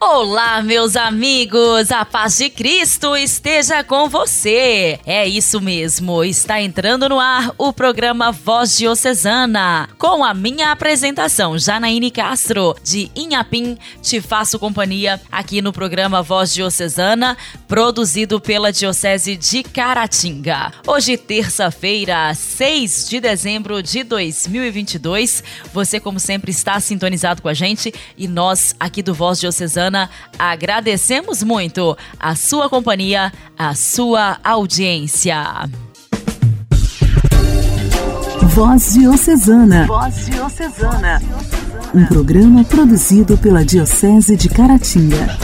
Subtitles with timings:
[0.00, 5.00] Olá, meus amigos, a paz de Cristo esteja com você.
[5.04, 11.58] É isso mesmo, está entrando no ar o programa Voz Diocesana, com a minha apresentação,
[11.58, 13.76] Janaíne Castro, de Inhapim.
[14.00, 17.36] Te faço companhia aqui no programa Voz Diocesana,
[17.66, 20.74] produzido pela Diocese de Caratinga.
[20.86, 25.42] Hoje, terça-feira, 6 de dezembro de 2022,
[25.74, 29.87] você, como sempre, está sintonizado com a gente e nós, aqui do Voz Diocesana,
[30.38, 35.68] agradecemos muito a sua companhia, a sua audiência.
[38.54, 39.86] Voz Diocesana.
[39.86, 41.22] Voz Diocesana.
[41.94, 45.38] Um programa produzido pela Diocese de Caratinga.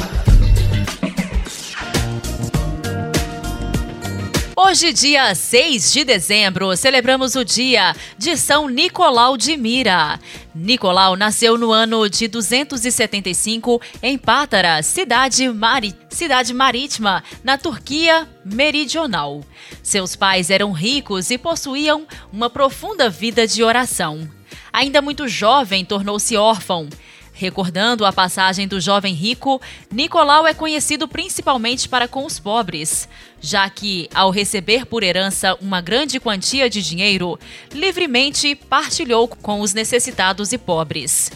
[4.67, 10.19] Hoje, dia 6 de dezembro, celebramos o dia de São Nicolau de Mira.
[10.55, 19.43] Nicolau nasceu no ano de 275 em Pátara, cidade, mari cidade marítima, na Turquia meridional.
[19.83, 24.27] Seus pais eram ricos e possuíam uma profunda vida de oração.
[24.73, 26.89] Ainda muito jovem, tornou-se órfão.
[27.37, 33.09] Recordando a passagem do jovem rico, Nicolau é conhecido principalmente para com os pobres,
[33.41, 37.37] já que, ao receber por herança uma grande quantia de dinheiro,
[37.73, 41.33] livremente partilhou com os necessitados e pobres.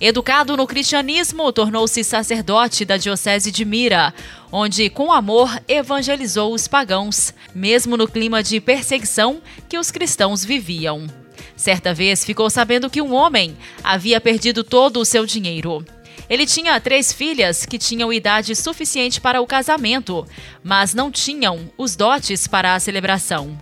[0.00, 4.14] Educado no cristianismo, tornou-se sacerdote da Diocese de Mira,
[4.50, 11.21] onde, com amor, evangelizou os pagãos, mesmo no clima de perseguição que os cristãos viviam.
[11.62, 15.86] Certa vez ficou sabendo que um homem havia perdido todo o seu dinheiro.
[16.28, 20.26] Ele tinha três filhas que tinham idade suficiente para o casamento,
[20.64, 23.56] mas não tinham os dotes para a celebração.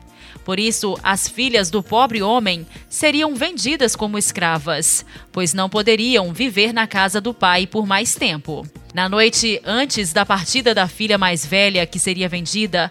[0.46, 6.72] Por isso, as filhas do pobre homem seriam vendidas como escravas, pois não poderiam viver
[6.72, 8.66] na casa do pai por mais tempo.
[8.94, 12.91] Na noite antes da partida da filha mais velha, que seria vendida,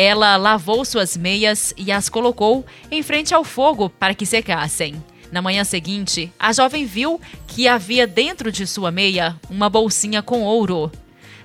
[0.00, 5.02] ela lavou suas meias e as colocou em frente ao fogo para que secassem.
[5.32, 10.44] Na manhã seguinte, a jovem viu que havia dentro de sua meia uma bolsinha com
[10.44, 10.92] ouro.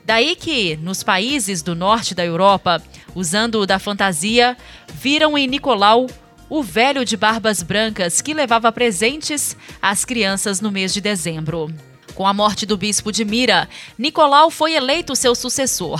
[0.05, 2.79] Daí que, nos países do norte da Europa,
[3.15, 4.55] usando da fantasia,
[4.93, 6.05] viram em Nicolau
[6.47, 11.73] o velho de barbas brancas que levava presentes às crianças no mês de dezembro.
[12.13, 15.99] Com a morte do bispo de Mira, Nicolau foi eleito seu sucessor.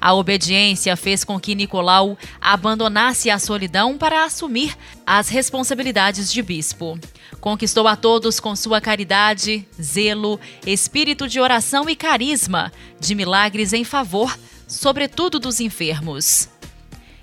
[0.00, 4.76] A obediência fez com que Nicolau abandonasse a solidão para assumir
[5.06, 6.98] as responsabilidades de bispo.
[7.40, 13.84] Conquistou a todos com sua caridade, zelo, espírito de oração e carisma de milagres em
[13.84, 14.38] favor,
[14.68, 16.51] sobretudo dos enfermos.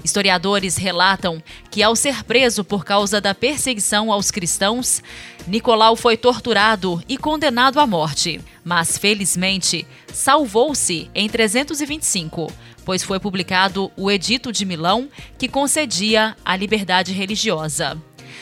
[0.03, 5.03] Historiadores relatam que, ao ser preso por causa da perseguição aos cristãos,
[5.45, 12.51] Nicolau foi torturado e condenado à morte, mas felizmente salvou-se em 325,
[12.85, 18.01] pois foi publicado o Edito de Milão, que concedia a liberdade religiosa.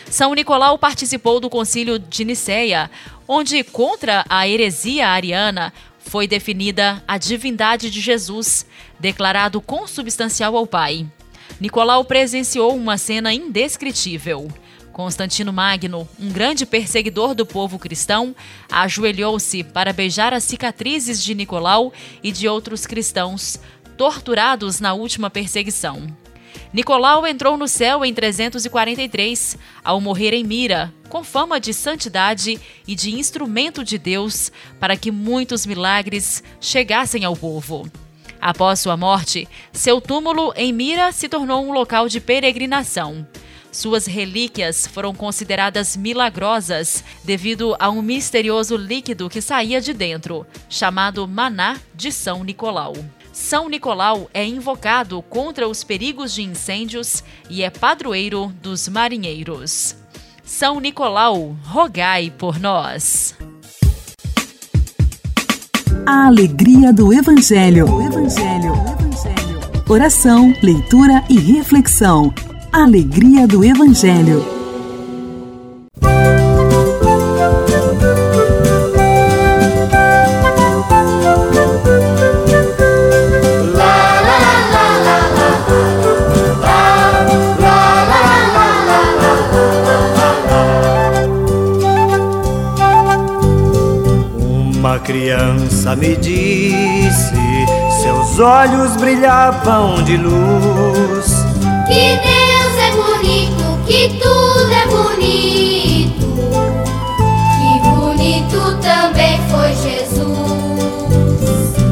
[0.10, 2.90] São Nicolau participou do Concílio de Nicéia,
[3.28, 8.66] onde, contra a heresia ariana, foi definida a divindade de Jesus,
[9.00, 11.06] declarado consubstancial ao Pai.
[11.60, 14.48] Nicolau presenciou uma cena indescritível.
[14.94, 18.36] Constantino Magno, um grande perseguidor do povo cristão,
[18.72, 21.92] ajoelhou-se para beijar as cicatrizes de Nicolau
[22.24, 23.60] e de outros cristãos,
[23.96, 26.08] torturados na última perseguição.
[26.72, 32.96] Nicolau entrou no céu em 343, ao morrer em Mira, com fama de santidade e
[32.96, 37.90] de instrumento de Deus para que muitos milagres chegassem ao povo.
[38.40, 43.28] Após sua morte, seu túmulo em Mira se tornou um local de peregrinação.
[43.72, 51.28] Suas relíquias foram consideradas milagrosas devido a um misterioso líquido que saía de dentro, chamado
[51.28, 52.94] maná de São Nicolau.
[53.32, 59.96] São Nicolau é invocado contra os perigos de incêndios e é padroeiro dos marinheiros.
[60.44, 63.38] São Nicolau, rogai por nós.
[66.08, 67.86] A alegria do Evangelho.
[68.02, 68.72] Evangelho.
[68.72, 69.60] Evangelho.
[69.90, 72.34] Oração, leitura e reflexão.
[72.72, 74.57] Alegria do Evangelho.
[95.08, 97.34] Criança me disse,
[98.02, 101.46] seus olhos brilhavam de luz.
[101.88, 106.28] Que Deus é bonito, que tudo é bonito.
[107.56, 110.28] Que bonito também foi Jesus.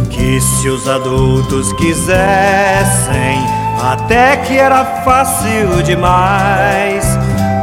[0.09, 3.39] Que se os adultos quisessem,
[3.81, 7.05] até que era fácil demais,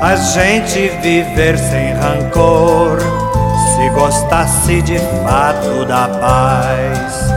[0.01, 2.92] a gente viver sem rancor,
[3.93, 7.31] gostasse de fato da paz.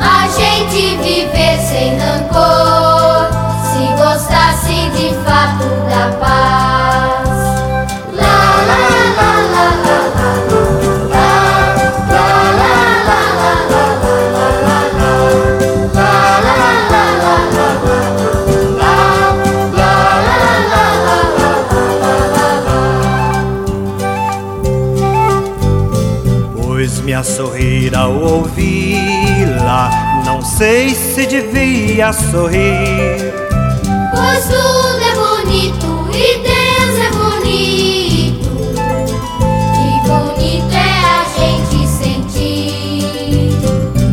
[0.00, 3.28] A gente viver sem rancor,
[3.72, 6.83] se gostasse de fato da paz.
[30.56, 33.32] Sei se devia sorrir.
[34.14, 38.50] Pois tudo é bonito e Deus é bonito.
[39.74, 43.58] Que bonito é a gente sentir.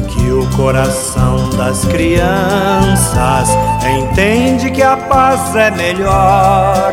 [0.07, 3.49] Que o coração das crianças
[3.85, 6.91] entende que a paz é melhor.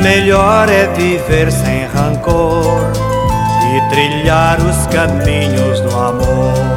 [0.00, 2.92] Melhor é viver sem rancor
[3.74, 6.69] e trilhar os caminhos do amor.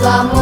[0.00, 0.39] nosso amor.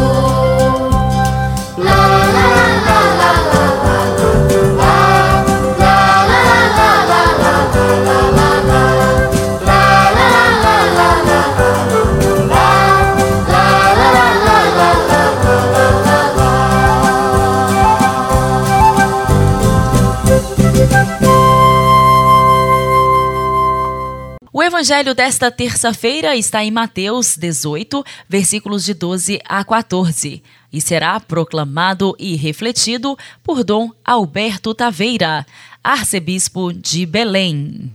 [24.89, 30.41] Evangelho desta terça-feira está em Mateus 18, versículos de 12 a 14,
[30.73, 35.45] e será proclamado e refletido por Dom Alberto Taveira,
[35.83, 37.91] arcebispo de Belém.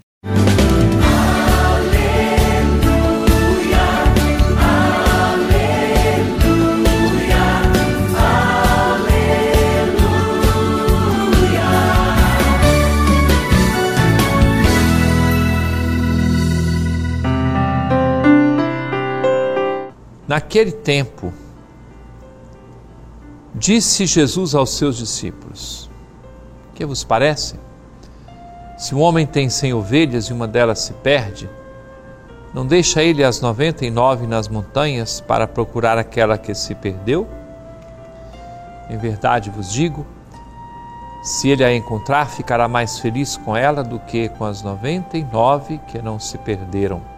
[20.26, 21.32] Naquele tempo,
[23.54, 25.90] disse Jesus aos seus discípulos:
[26.74, 27.58] Que vos parece?
[28.78, 31.48] Se um homem tem cem ovelhas e uma delas se perde,
[32.54, 37.28] não deixa ele as noventa e nove nas montanhas para procurar aquela que se perdeu?
[38.88, 40.06] Em verdade vos digo,
[41.22, 45.24] se ele a encontrar, ficará mais feliz com ela do que com as noventa e
[45.24, 47.13] nove que não se perderam.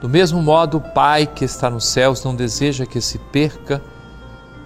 [0.00, 3.82] Do mesmo modo, o Pai que está nos céus não deseja que se perca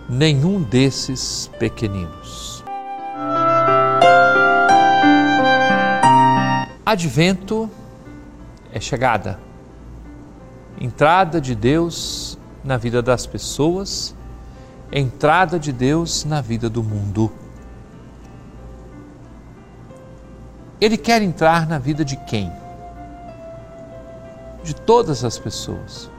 [0.09, 2.63] nenhum desses pequeninos.
[6.85, 7.71] Advento
[8.71, 9.41] é chegada,
[10.79, 14.15] entrada de Deus na vida das pessoas,
[14.93, 17.33] entrada de Deus na vida do mundo.
[20.79, 22.53] Ele quer entrar na vida de quem?
[24.63, 26.11] De todas as pessoas.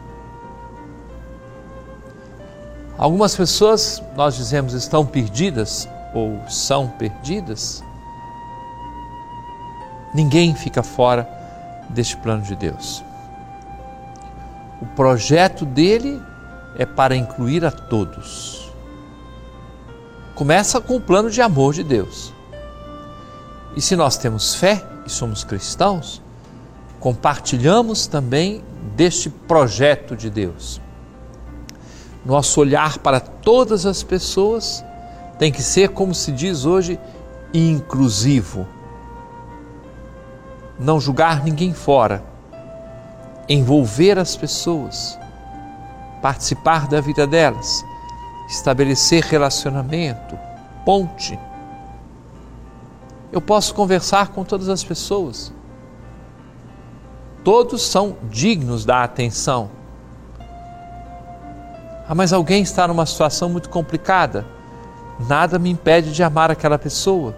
[2.98, 7.84] Algumas pessoas, nós dizemos, estão perdidas ou são perdidas.
[10.14, 11.28] Ninguém fica fora
[11.90, 13.04] deste plano de Deus.
[14.82, 16.22] O projeto dele
[16.78, 18.72] é para incluir a todos.
[20.36, 22.34] Começa com o plano de amor de Deus.
[23.76, 26.23] E se nós temos fé e somos cristãos,
[27.04, 28.64] compartilhamos também
[28.96, 30.80] deste projeto de Deus.
[32.26, 34.82] Nosso olhar para todas as pessoas
[35.38, 36.98] tem que ser, como se diz hoje,
[37.54, 38.66] inclusivo.
[40.80, 42.24] Não julgar ninguém fora,
[43.50, 45.20] envolver as pessoas,
[46.22, 47.84] participar da vida delas,
[48.48, 50.40] estabelecer relacionamento,
[50.86, 51.38] ponte.
[53.30, 55.52] Eu posso conversar com todas as pessoas
[57.44, 59.70] Todos são dignos da atenção.
[62.08, 64.46] Ah, mas alguém está numa situação muito complicada.
[65.28, 67.36] Nada me impede de amar aquela pessoa.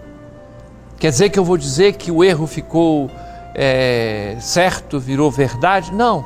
[0.98, 3.10] Quer dizer que eu vou dizer que o erro ficou
[3.54, 5.92] é, certo, virou verdade?
[5.92, 6.24] Não.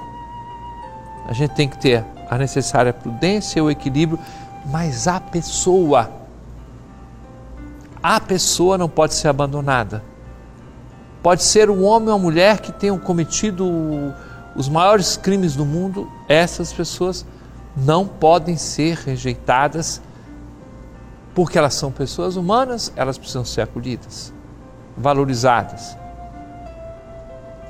[1.26, 4.18] A gente tem que ter a necessária prudência, o equilíbrio,
[4.66, 6.10] mas a pessoa,
[8.02, 10.09] a pessoa não pode ser abandonada.
[11.22, 13.64] Pode ser um homem ou uma mulher que tenham cometido
[14.56, 17.26] os maiores crimes do mundo, essas pessoas
[17.76, 20.00] não podem ser rejeitadas
[21.34, 24.32] porque elas são pessoas humanas, elas precisam ser acolhidas,
[24.96, 25.96] valorizadas.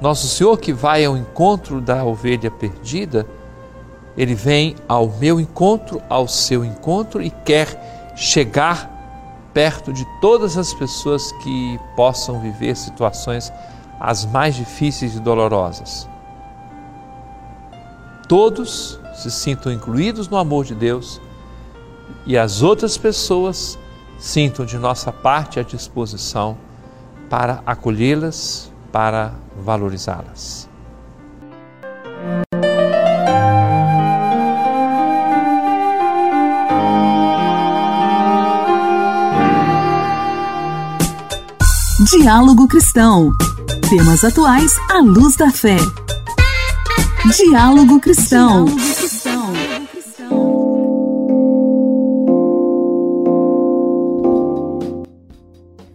[0.01, 3.27] Nosso Senhor que vai ao encontro da ovelha perdida,
[4.17, 9.00] ele vem ao meu encontro, ao seu encontro e quer chegar
[9.53, 13.53] perto de todas as pessoas que possam viver situações
[13.99, 16.09] as mais difíceis e dolorosas.
[18.29, 21.21] Todos se sintam incluídos no amor de Deus
[22.25, 23.79] e as outras pessoas
[24.19, 26.57] sintam de nossa parte a disposição
[27.29, 30.70] para acolhê-las, para valorizá-las.
[42.31, 43.33] Diálogo Cristão.
[43.89, 45.77] Temas atuais à luz da fé.
[47.37, 48.67] Diálogo Cristão.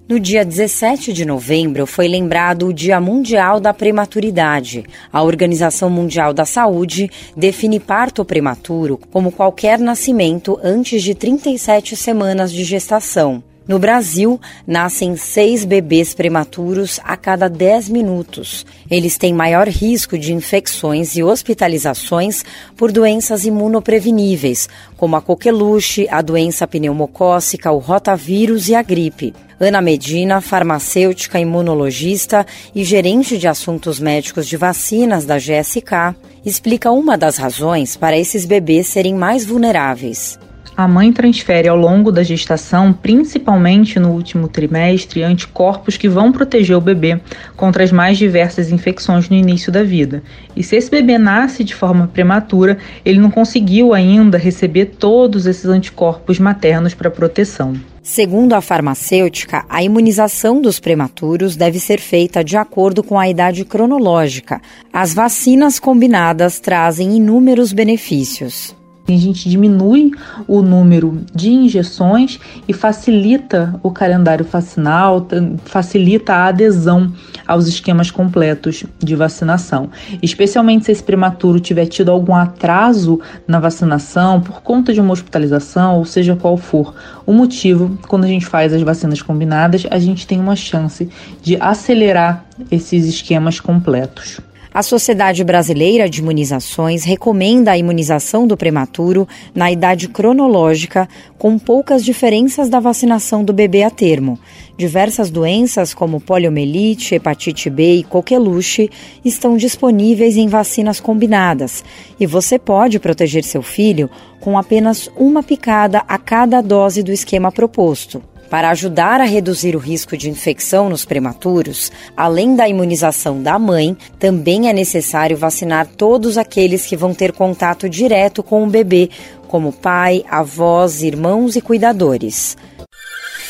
[0.10, 4.84] No dia 17 de novembro foi lembrado o Dia Mundial da Prematuridade.
[5.14, 12.52] A Organização Mundial da Saúde define parto prematuro como qualquer nascimento antes de 37 semanas
[12.52, 13.42] de gestação.
[13.68, 18.64] No Brasil, nascem seis bebês prematuros a cada 10 minutos.
[18.92, 22.46] Eles têm maior risco de infecções e hospitalizações
[22.78, 29.34] por doenças imunopreveníveis, como a coqueluche, a doença pneumocócica, o rotavírus e a gripe.
[29.60, 32.46] Ana Medina, farmacêutica, imunologista
[32.76, 38.46] e gerente de assuntos médicos de vacinas da GSK, explica uma das razões para esses
[38.46, 40.38] bebês serem mais vulneráveis.
[40.78, 46.76] A mãe transfere ao longo da gestação, principalmente no último trimestre, anticorpos que vão proteger
[46.76, 47.18] o bebê
[47.56, 50.22] contra as mais diversas infecções no início da vida.
[50.54, 55.66] E se esse bebê nasce de forma prematura, ele não conseguiu ainda receber todos esses
[55.66, 57.74] anticorpos maternos para proteção.
[58.04, 63.64] Segundo a farmacêutica, a imunização dos prematuros deve ser feita de acordo com a idade
[63.64, 64.62] cronológica.
[64.92, 68.76] As vacinas combinadas trazem inúmeros benefícios.
[69.08, 70.12] A gente diminui
[70.48, 75.28] o número de injeções e facilita o calendário vacinal,
[75.64, 77.14] facilita a adesão
[77.46, 79.92] aos esquemas completos de vacinação.
[80.24, 85.98] Especialmente se esse prematuro tiver tido algum atraso na vacinação por conta de uma hospitalização,
[85.98, 86.96] ou seja qual for
[87.28, 91.08] o motivo, quando a gente faz as vacinas combinadas, a gente tem uma chance
[91.44, 94.40] de acelerar esses esquemas completos.
[94.76, 102.04] A Sociedade Brasileira de Imunizações recomenda a imunização do prematuro na idade cronológica, com poucas
[102.04, 104.38] diferenças da vacinação do bebê a termo.
[104.78, 108.90] Diversas doenças, como poliomielite, hepatite B e coqueluche,
[109.24, 111.82] estão disponíveis em vacinas combinadas
[112.20, 114.10] e você pode proteger seu filho
[114.42, 118.22] com apenas uma picada a cada dose do esquema proposto.
[118.50, 123.98] Para ajudar a reduzir o risco de infecção nos prematuros, além da imunização da mãe,
[124.20, 129.10] também é necessário vacinar todos aqueles que vão ter contato direto com o bebê,
[129.48, 132.56] como pai, avós, irmãos e cuidadores.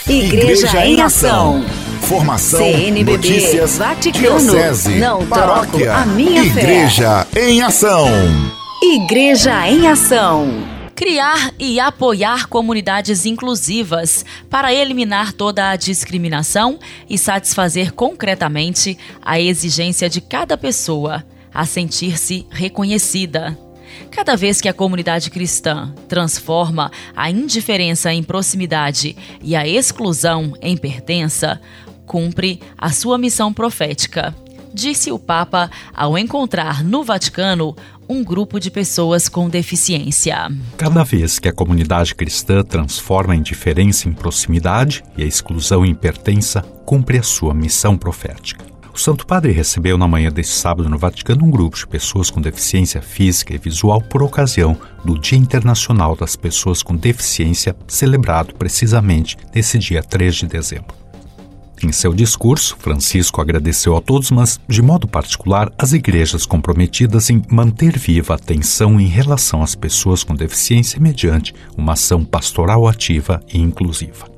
[0.07, 1.65] Igreja, Igreja em Ação.
[2.01, 7.49] Formação, CNBB, notícias, Vaticano, diocese, não paróquia, troco a minha Igreja fé.
[7.49, 8.07] em Ação.
[8.83, 17.91] Igreja em Ação criar e apoiar comunidades inclusivas para eliminar toda a discriminação e satisfazer
[17.91, 23.57] concretamente a exigência de cada pessoa a sentir-se reconhecida.
[24.09, 30.77] Cada vez que a comunidade cristã transforma a indiferença em proximidade e a exclusão em
[30.77, 31.61] pertença,
[32.05, 34.33] cumpre a sua missão profética
[34.75, 37.75] disse o Papa ao encontrar no Vaticano
[38.07, 40.49] um grupo de pessoas com deficiência.
[40.77, 45.93] Cada vez que a comunidade cristã transforma a indiferença em proximidade e a exclusão em
[45.93, 48.63] pertença, cumpre a sua missão profética.
[48.93, 52.39] O Santo Padre recebeu na manhã deste sábado no Vaticano um grupo de pessoas com
[52.39, 59.37] deficiência física e visual por ocasião do Dia Internacional das Pessoas com Deficiência, celebrado precisamente
[59.53, 61.04] nesse dia 3 de dezembro.
[61.83, 67.41] Em seu discurso, Francisco agradeceu a todos, mas, de modo particular, às igrejas comprometidas em
[67.49, 73.41] manter viva a atenção em relação às pessoas com deficiência mediante uma ação pastoral ativa
[73.53, 74.35] e inclusiva.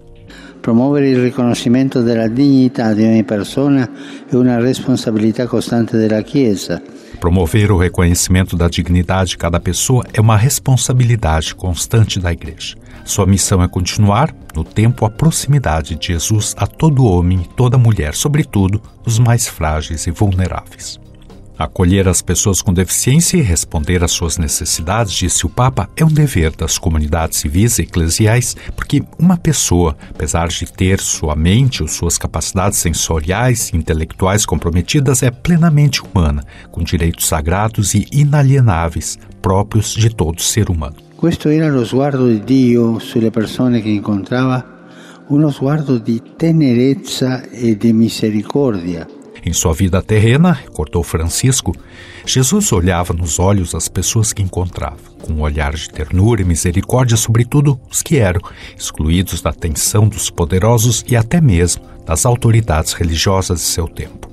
[0.62, 3.90] Promuovere il riconoscimento della dignità di ogni persona
[4.28, 6.82] è una responsabilità costante della Chiesa.
[7.20, 12.76] Promover o reconhecimento da dignidade de cada pessoa é uma responsabilidade constante da Igreja.
[13.08, 17.78] Sua missão é continuar, no tempo, a proximidade de Jesus a todo homem e toda
[17.78, 21.00] mulher, sobretudo os mais frágeis e vulneráveis.
[21.58, 26.10] Acolher as pessoas com deficiência e responder às suas necessidades, disse o Papa, é um
[26.10, 31.88] dever das comunidades civis e eclesiais, porque uma pessoa, apesar de ter sua mente ou
[31.88, 39.94] suas capacidades sensoriais e intelectuais comprometidas, é plenamente humana, com direitos sagrados e inalienáveis próprios
[39.94, 41.07] de todo ser humano.
[41.18, 44.64] Questo era lo sguardo di Dio sulle persone che incontrava,
[45.28, 49.06] uno sguardo di tenerezza e di misericordia
[49.48, 51.74] em sua vida terrena, recordou Francisco,
[52.26, 57.16] Jesus olhava nos olhos as pessoas que encontrava, com um olhar de ternura e misericórdia,
[57.16, 58.42] sobretudo os que eram
[58.78, 64.30] excluídos da atenção dos poderosos e até mesmo das autoridades religiosas de seu tempo.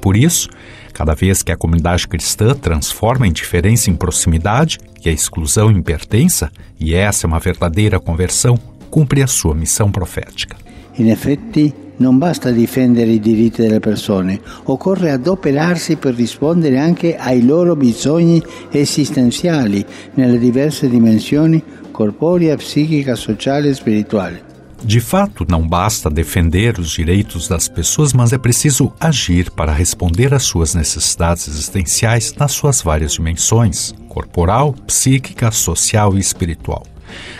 [0.00, 0.48] Por isso,
[0.94, 5.82] cada vez que a comunidade cristã transforma a indiferença em proximidade e a exclusão em
[5.82, 8.56] pertença, e essa é uma verdadeira conversão,
[8.88, 10.56] cumpre a sua missão profética.
[10.96, 17.44] In effetti, non basta difendere i diritti delle persone, occorre adoperarsi per rispondere anche ai
[17.44, 19.84] loro bisogni esistenziali
[20.14, 24.53] nelle diverse dimensioni corpórea, psíquica, social e spiritual.
[24.84, 30.34] De fato, não basta defender os direitos das pessoas, mas é preciso agir para responder
[30.34, 36.86] às suas necessidades existenciais nas suas várias dimensões corporal, psíquica, social e espiritual.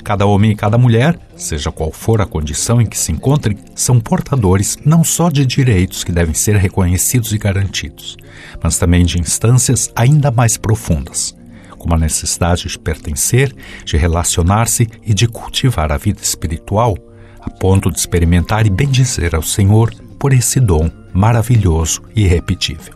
[0.02, 4.00] Cada homem e cada mulher, seja qual for a condição em que se encontrem, são
[4.00, 8.16] portadores não só de direitos que devem ser reconhecidos e garantidos,
[8.62, 11.36] mas também de instâncias ainda mais profundas,
[11.78, 16.96] como a necessidade de pertencer, de relacionar-se e de cultivar a vida espiritual,
[17.44, 22.94] a ponto de experimentar e bendizer ao Senhor por esse dom maravilhoso e irrepetível.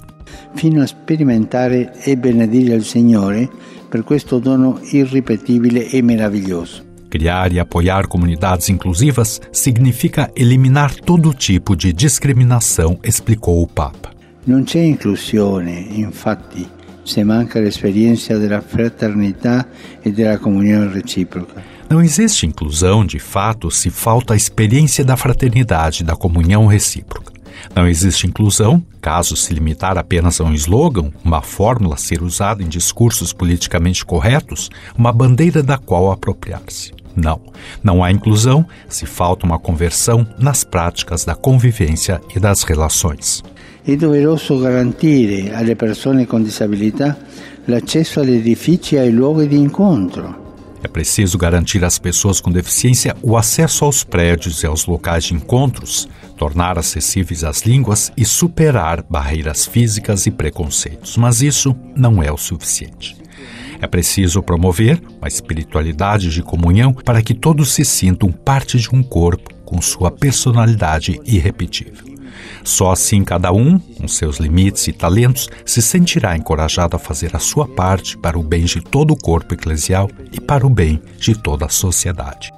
[0.54, 3.48] Fino a sperimentare e benedire il Signore
[3.88, 6.84] per questo dono irripetibile e meraviglioso.
[7.08, 14.12] Criar e apoiar comunidades inclusivas significa eliminar todo tipo de discriminação, explicou o Papa.
[14.44, 16.66] Non c'è inclusione, infatti,
[17.02, 19.66] se manca l'esperienza della fraternità
[20.02, 21.62] e della comunione reciproca.
[21.88, 27.32] Não existe inclusão, de fato, se falta a experiência da fraternidade, da comunhão recíproca.
[27.74, 32.62] Não existe inclusão caso se limitar apenas a um slogan, uma fórmula a ser usada
[32.62, 36.92] em discursos politicamente corretos, uma bandeira da qual apropriar-se.
[37.16, 37.40] Não,
[37.82, 43.42] não há inclusão se falta uma conversão nas práticas da convivência e das relações.
[43.86, 47.16] É doveroso garantire alle persone con disabilità
[47.64, 50.47] l'accesso agli edifici e ai luoghi di incontro.
[50.88, 55.34] É preciso garantir às pessoas com deficiência o acesso aos prédios e aos locais de
[55.34, 61.18] encontros, tornar acessíveis as línguas e superar barreiras físicas e preconceitos.
[61.18, 63.18] Mas isso não é o suficiente.
[63.78, 69.02] É preciso promover uma espiritualidade de comunhão para que todos se sintam parte de um
[69.02, 72.17] corpo com sua personalidade irrepetível.
[72.64, 77.38] Só assim cada um, com seus limites e talentos, se sentirá encorajado a fazer a
[77.38, 81.34] sua parte para o bem de todo o corpo eclesial e para o bem de
[81.34, 82.52] toda a sociedade.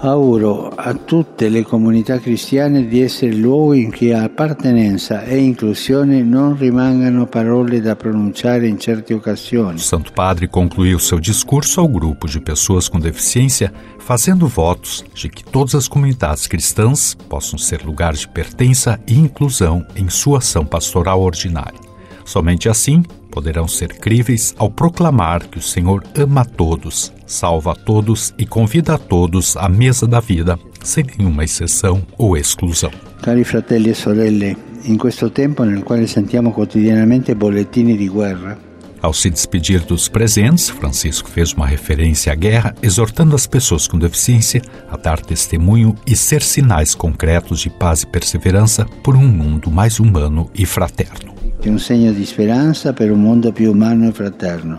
[0.00, 6.56] Auguro a tutte le comunità cristiane di essere luoghi in cui appartenenza e inclusione non
[6.56, 9.74] rimangano parole da pronunciare in certe occasioni.
[9.74, 15.28] O Santo Padre concluiu seu discurso ao grupo de pessoas com deficiência, fazendo votos de
[15.28, 20.64] que todas as comunidades cristãs possam ser lugares de pertença e inclusão em sua ação
[20.64, 21.87] pastoral ordinária.
[22.28, 27.74] Somente assim poderão ser críveis ao proclamar que o Senhor ama a todos, salva a
[27.74, 32.90] todos e convida a todos à mesa da vida, sem nenhuma exceção ou exclusão.
[33.22, 38.58] Cari fratelli e sorelle, in questo tempo nel quale sentiamo quotidianamente bollettini di guerra,
[39.00, 43.96] ao se despedir dos presentes, Francisco fez uma referência à guerra, exortando as pessoas com
[43.96, 44.60] deficiência
[44.90, 50.00] a dar testemunho e ser sinais concretos de paz e perseverança por um mundo mais
[50.00, 54.78] humano e fraterno è un segno di speranza per un mondo più umano e fraterno.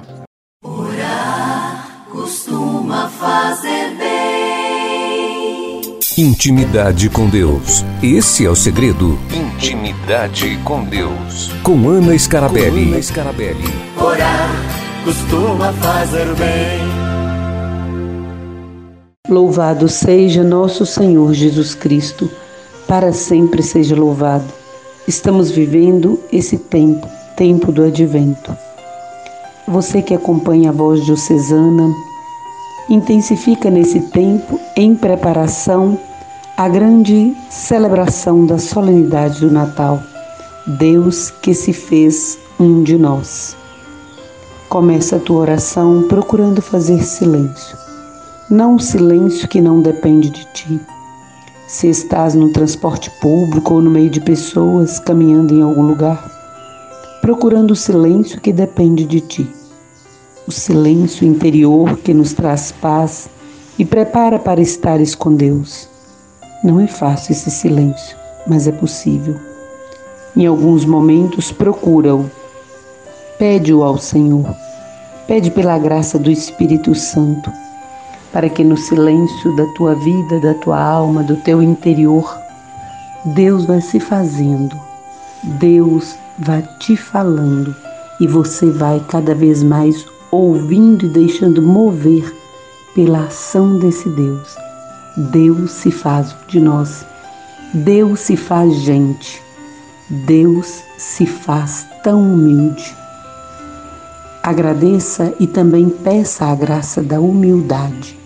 [0.63, 4.09] Orar costuma fazer bem.
[6.17, 7.83] Intimidade com Deus.
[8.01, 9.19] Esse é o segredo.
[9.31, 11.51] Intimidade com Deus.
[11.63, 12.85] Com Ana Scarabelli.
[12.85, 13.73] Com Ana Scarabelli.
[13.97, 14.49] Orar
[15.03, 16.99] costuma fazer bem.
[19.27, 22.29] Louvado seja nosso Senhor Jesus Cristo,
[22.87, 24.58] para sempre seja louvado.
[25.09, 28.55] Estamos vivendo esse tempo, tempo do advento.
[29.67, 31.91] Você que acompanha a voz diocesana,
[32.87, 35.97] intensifica nesse tempo em preparação
[36.55, 39.99] a grande celebração da solenidade do Natal,
[40.77, 43.57] Deus que se fez um de nós.
[44.69, 47.75] Começa a tua oração procurando fazer silêncio,
[48.47, 50.79] não silêncio que não depende de ti
[51.69, 56.19] se estás no transporte público ou no meio de pessoas caminhando em algum lugar,
[57.21, 59.47] procurando o silêncio que depende de ti.
[60.47, 63.29] O silêncio interior que nos traz paz
[63.77, 65.87] e prepara para estares com Deus.
[66.63, 69.35] Não é fácil esse silêncio, mas é possível.
[70.35, 72.25] Em alguns momentos, procura-o.
[73.37, 74.55] Pede-o ao Senhor.
[75.27, 77.51] Pede pela graça do Espírito Santo,
[78.31, 82.37] para que no silêncio da tua vida, da tua alma, do teu interior,
[83.25, 84.79] Deus vai se fazendo,
[85.43, 87.75] Deus vai te falando
[88.19, 92.35] e você vai cada vez mais ouvindo e deixando mover
[92.93, 94.55] pela ação desse Deus.
[95.31, 97.05] Deus se faz de nós,
[97.73, 99.41] Deus se faz gente,
[100.09, 102.95] Deus se faz tão humilde.
[104.43, 108.18] Agradeça e também peça a graça da humildade.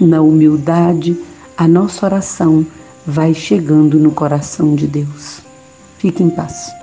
[0.00, 1.16] Na humildade,
[1.56, 2.64] a nossa oração
[3.04, 5.40] vai chegando no coração de Deus.
[5.98, 6.77] Fique em paz.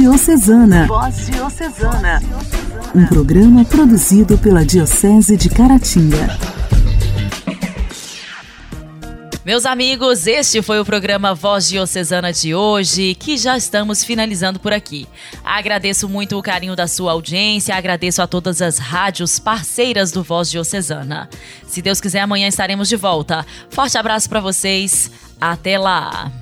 [0.00, 0.86] Diocesana.
[0.86, 2.22] Voz Diocesana.
[2.94, 6.38] Um programa produzido pela Diocese de Caratinga.
[9.44, 14.72] Meus amigos, este foi o programa Voz Diocesana de hoje, que já estamos finalizando por
[14.72, 15.06] aqui.
[15.44, 20.50] Agradeço muito o carinho da sua audiência, agradeço a todas as rádios parceiras do Voz
[20.50, 21.28] Diocesana.
[21.66, 23.44] Se Deus quiser, amanhã estaremos de volta.
[23.68, 26.32] Forte abraço para vocês, até lá!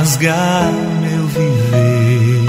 [0.00, 2.46] Rasgar meu viver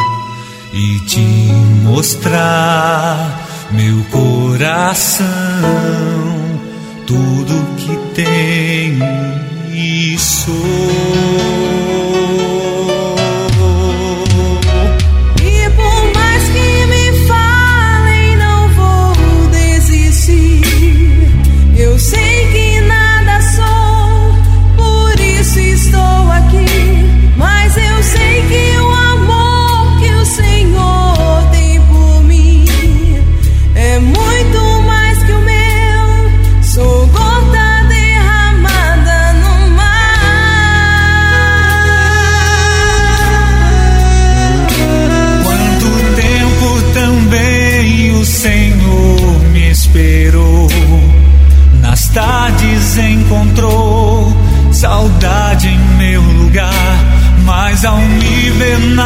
[0.73, 1.51] e te
[1.83, 5.27] mostrar meu coração,
[7.05, 9.03] tudo que tenho
[9.73, 11.80] e sou.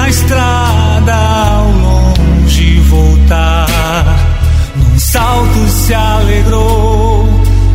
[0.05, 4.05] Na estrada ao longe voltar,
[4.75, 7.27] num salto se alegrou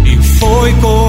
[0.04, 0.99] e foi correndo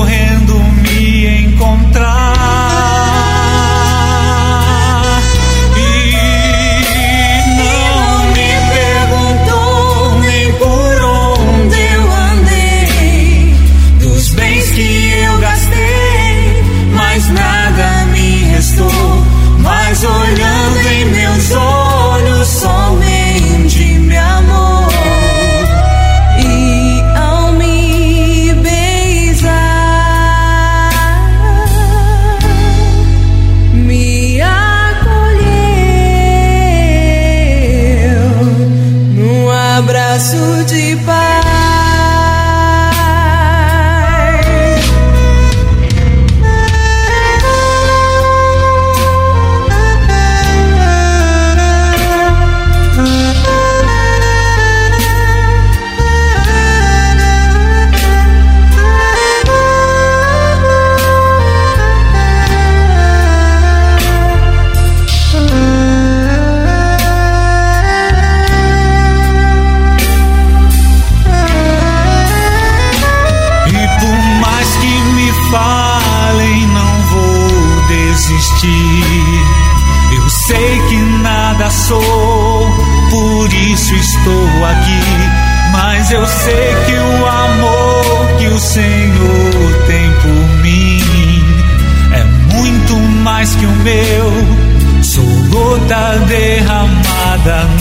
[95.91, 97.80] falta derramada